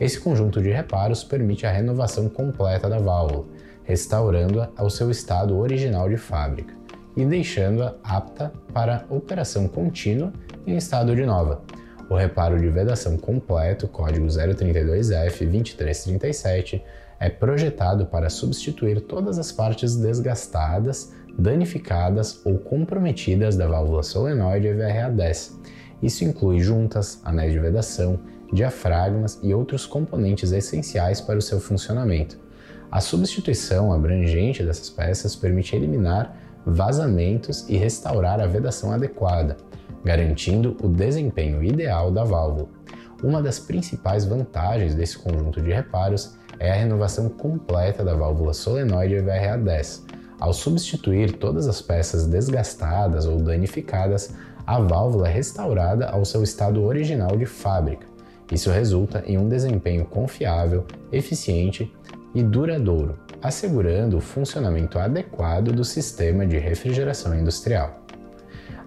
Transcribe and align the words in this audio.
Esse 0.00 0.20
conjunto 0.20 0.62
de 0.62 0.70
reparos 0.70 1.24
permite 1.24 1.66
a 1.66 1.72
renovação 1.72 2.28
completa 2.28 2.88
da 2.88 2.98
válvula, 2.98 3.46
restaurando-a 3.88 4.70
ao 4.76 4.88
seu 4.90 5.10
estado 5.10 5.56
original 5.56 6.10
de 6.10 6.18
fábrica 6.18 6.74
e 7.16 7.24
deixando-a 7.24 7.94
apta 8.04 8.52
para 8.72 9.04
operação 9.08 9.66
contínua 9.66 10.32
em 10.66 10.76
estado 10.76 11.16
de 11.16 11.24
nova. 11.24 11.62
O 12.10 12.14
reparo 12.14 12.60
de 12.60 12.68
vedação 12.68 13.16
completo, 13.16 13.88
código 13.88 14.26
032F2337, 14.26 16.82
é 17.18 17.30
projetado 17.30 18.04
para 18.06 18.28
substituir 18.28 19.00
todas 19.00 19.38
as 19.38 19.50
partes 19.50 19.96
desgastadas, 19.96 21.14
danificadas 21.38 22.42
ou 22.44 22.58
comprometidas 22.58 23.56
da 23.56 23.66
válvula 23.66 24.02
solenoide 24.02 24.68
EVRA10. 24.68 25.52
Isso 26.02 26.24
inclui 26.24 26.60
juntas, 26.60 27.22
anéis 27.24 27.54
de 27.54 27.58
vedação, 27.58 28.20
diafragmas 28.52 29.38
e 29.42 29.54
outros 29.54 29.86
componentes 29.86 30.52
essenciais 30.52 31.22
para 31.22 31.38
o 31.38 31.42
seu 31.42 31.58
funcionamento. 31.58 32.47
A 32.90 33.00
substituição 33.00 33.92
abrangente 33.92 34.62
dessas 34.62 34.88
peças 34.88 35.36
permite 35.36 35.76
eliminar 35.76 36.34
vazamentos 36.64 37.68
e 37.68 37.76
restaurar 37.76 38.40
a 38.40 38.46
vedação 38.46 38.92
adequada, 38.92 39.56
garantindo 40.04 40.76
o 40.82 40.88
desempenho 40.88 41.62
ideal 41.62 42.10
da 42.10 42.24
válvula. 42.24 42.68
Uma 43.22 43.42
das 43.42 43.58
principais 43.58 44.24
vantagens 44.24 44.94
desse 44.94 45.18
conjunto 45.18 45.60
de 45.60 45.72
reparos 45.72 46.36
é 46.58 46.70
a 46.70 46.74
renovação 46.74 47.28
completa 47.28 48.04
da 48.04 48.14
válvula 48.14 48.54
solenoide 48.54 49.16
VRA10. 49.16 50.02
Ao 50.40 50.52
substituir 50.52 51.32
todas 51.32 51.66
as 51.66 51.82
peças 51.82 52.26
desgastadas 52.26 53.26
ou 53.26 53.38
danificadas, 53.38 54.34
a 54.66 54.78
válvula 54.78 55.28
é 55.28 55.32
restaurada 55.32 56.08
ao 56.08 56.24
seu 56.24 56.42
estado 56.42 56.82
original 56.84 57.36
de 57.36 57.44
fábrica. 57.44 58.06
Isso 58.50 58.70
resulta 58.70 59.22
em 59.26 59.36
um 59.36 59.48
desempenho 59.48 60.04
confiável, 60.04 60.86
eficiente 61.12 61.92
e 62.34 62.42
duradouro, 62.42 63.18
assegurando 63.42 64.16
o 64.16 64.20
funcionamento 64.20 64.98
adequado 64.98 65.72
do 65.72 65.84
sistema 65.84 66.46
de 66.46 66.58
refrigeração 66.58 67.38
industrial. 67.38 68.04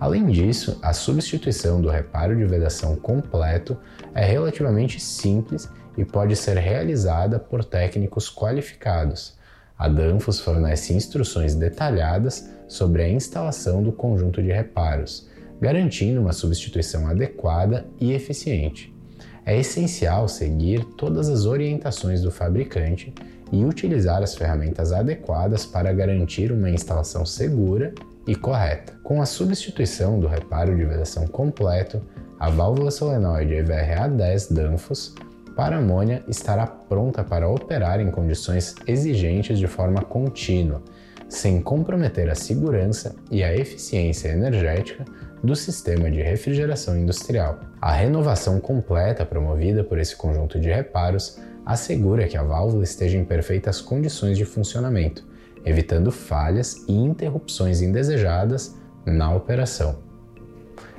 Além 0.00 0.26
disso, 0.26 0.78
a 0.82 0.92
substituição 0.92 1.80
do 1.80 1.88
reparo 1.88 2.36
de 2.36 2.44
vedação 2.44 2.94
completo 2.94 3.76
é 4.14 4.24
relativamente 4.24 5.00
simples 5.00 5.68
e 5.96 6.04
pode 6.04 6.36
ser 6.36 6.56
realizada 6.56 7.38
por 7.38 7.64
técnicos 7.64 8.30
qualificados. 8.30 9.36
A 9.76 9.88
Danfoss 9.88 10.40
fornece 10.40 10.92
instruções 10.92 11.54
detalhadas 11.54 12.48
sobre 12.68 13.02
a 13.02 13.08
instalação 13.08 13.82
do 13.82 13.92
conjunto 13.92 14.42
de 14.42 14.52
reparos, 14.52 15.28
garantindo 15.60 16.20
uma 16.20 16.32
substituição 16.32 17.08
adequada 17.08 17.86
e 18.00 18.12
eficiente. 18.12 18.97
É 19.48 19.56
essencial 19.56 20.28
seguir 20.28 20.84
todas 20.84 21.26
as 21.30 21.46
orientações 21.46 22.20
do 22.20 22.30
fabricante 22.30 23.14
e 23.50 23.64
utilizar 23.64 24.22
as 24.22 24.34
ferramentas 24.34 24.92
adequadas 24.92 25.64
para 25.64 25.90
garantir 25.90 26.52
uma 26.52 26.68
instalação 26.68 27.24
segura 27.24 27.94
e 28.26 28.36
correta. 28.36 28.92
Com 29.02 29.22
a 29.22 29.24
substituição 29.24 30.20
do 30.20 30.26
reparo 30.26 30.76
de 30.76 30.84
vedação 30.84 31.26
completo, 31.26 32.02
a 32.38 32.50
válvula 32.50 32.90
solenoide 32.90 33.54
EVRA10 33.54 34.52
Danfoss 34.52 35.14
para 35.56 35.78
amônia 35.78 36.22
estará 36.28 36.66
pronta 36.66 37.24
para 37.24 37.48
operar 37.48 38.02
em 38.02 38.10
condições 38.10 38.74
exigentes 38.86 39.58
de 39.58 39.66
forma 39.66 40.02
contínua, 40.02 40.82
sem 41.26 41.62
comprometer 41.62 42.28
a 42.28 42.34
segurança 42.34 43.16
e 43.30 43.42
a 43.42 43.56
eficiência 43.56 44.28
energética 44.28 45.06
do 45.42 45.54
sistema 45.54 46.10
de 46.10 46.20
refrigeração 46.20 46.96
industrial. 46.96 47.60
A 47.80 47.92
renovação 47.92 48.60
completa 48.60 49.24
promovida 49.24 49.84
por 49.84 49.98
esse 49.98 50.16
conjunto 50.16 50.58
de 50.58 50.68
reparos 50.68 51.38
assegura 51.64 52.26
que 52.26 52.36
a 52.36 52.42
válvula 52.42 52.84
esteja 52.84 53.18
em 53.18 53.24
perfeitas 53.24 53.80
condições 53.80 54.36
de 54.36 54.44
funcionamento, 54.44 55.24
evitando 55.64 56.10
falhas 56.10 56.84
e 56.88 56.92
interrupções 56.92 57.82
indesejadas 57.82 58.74
na 59.04 59.34
operação. 59.34 59.98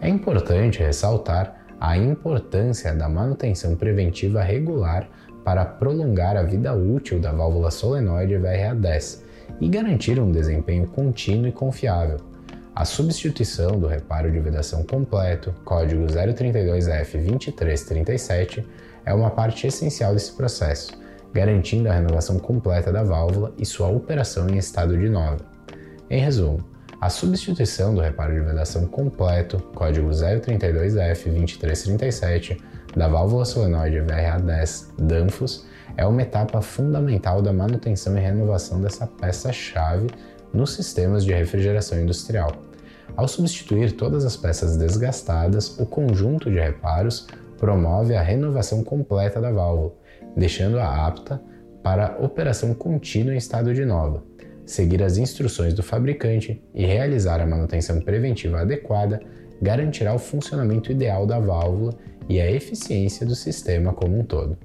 É 0.00 0.08
importante 0.08 0.80
ressaltar 0.80 1.60
a 1.80 1.96
importância 1.96 2.94
da 2.94 3.08
manutenção 3.08 3.74
preventiva 3.74 4.42
regular 4.42 5.08
para 5.44 5.64
prolongar 5.64 6.36
a 6.36 6.42
vida 6.42 6.74
útil 6.74 7.18
da 7.18 7.32
válvula 7.32 7.70
solenoide 7.70 8.34
VRA10 8.34 9.22
e 9.60 9.68
garantir 9.68 10.20
um 10.20 10.30
desempenho 10.30 10.86
contínuo 10.86 11.48
e 11.48 11.52
confiável. 11.52 12.29
A 12.74 12.84
substituição 12.84 13.78
do 13.78 13.86
reparo 13.86 14.30
de 14.30 14.38
vedação 14.38 14.82
completo, 14.84 15.54
código 15.64 16.04
032F2337, 16.06 18.64
é 19.04 19.12
uma 19.12 19.30
parte 19.30 19.66
essencial 19.66 20.14
desse 20.14 20.32
processo, 20.32 20.92
garantindo 21.32 21.90
a 21.90 21.94
renovação 21.94 22.38
completa 22.38 22.92
da 22.92 23.02
válvula 23.02 23.52
e 23.58 23.66
sua 23.66 23.88
operação 23.88 24.48
em 24.48 24.56
estado 24.56 24.96
de 24.96 25.08
nova. 25.08 25.38
Em 26.08 26.20
resumo, 26.20 26.64
a 27.00 27.10
substituição 27.10 27.92
do 27.94 28.00
reparo 28.00 28.34
de 28.34 28.40
vedação 28.40 28.86
completo, 28.86 29.58
código 29.74 30.10
032F2337, 30.10 32.60
da 32.94 33.08
válvula 33.08 33.44
solenoide 33.44 33.98
VRA10 33.98 34.86
Danfoss 34.98 35.66
é 35.96 36.06
uma 36.06 36.22
etapa 36.22 36.60
fundamental 36.60 37.42
da 37.42 37.52
manutenção 37.52 38.16
e 38.16 38.20
renovação 38.20 38.80
dessa 38.80 39.06
peça-chave 39.06 40.08
nos 40.52 40.74
sistemas 40.74 41.24
de 41.24 41.32
refrigeração 41.32 42.00
industrial. 42.00 42.52
Ao 43.16 43.26
substituir 43.26 43.92
todas 43.92 44.24
as 44.24 44.36
peças 44.36 44.76
desgastadas, 44.76 45.78
o 45.78 45.86
conjunto 45.86 46.50
de 46.50 46.58
reparos 46.58 47.26
promove 47.58 48.14
a 48.14 48.22
renovação 48.22 48.82
completa 48.82 49.40
da 49.40 49.50
válvula, 49.50 49.92
deixando-a 50.36 51.06
apta 51.06 51.40
para 51.82 52.16
operação 52.20 52.72
contínua 52.74 53.34
em 53.34 53.38
estado 53.38 53.74
de 53.74 53.84
nova. 53.84 54.22
Seguir 54.64 55.02
as 55.02 55.18
instruções 55.18 55.74
do 55.74 55.82
fabricante 55.82 56.62
e 56.74 56.86
realizar 56.86 57.40
a 57.40 57.46
manutenção 57.46 58.00
preventiva 58.00 58.60
adequada 58.60 59.20
garantirá 59.60 60.14
o 60.14 60.18
funcionamento 60.18 60.90
ideal 60.92 61.26
da 61.26 61.38
válvula 61.38 61.94
e 62.28 62.40
a 62.40 62.50
eficiência 62.50 63.26
do 63.26 63.34
sistema 63.34 63.92
como 63.92 64.18
um 64.18 64.24
todo. 64.24 64.56